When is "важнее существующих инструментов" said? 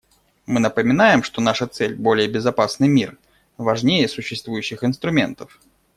3.57-5.59